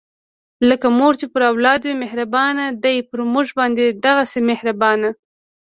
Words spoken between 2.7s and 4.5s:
دی پر مونږ باندې دغهسې